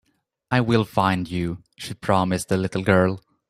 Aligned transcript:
"I 0.49 0.61
will 0.61 0.83
find 0.83 1.29
you.", 1.29 1.61
she 1.77 1.93
promised 1.93 2.49
the 2.49 2.57
little 2.57 2.81
girl. 2.81 3.21